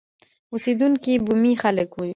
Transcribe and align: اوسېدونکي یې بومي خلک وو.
اوسېدونکي 0.53 1.09
یې 1.15 1.21
بومي 1.25 1.53
خلک 1.61 1.89
وو. 1.93 2.05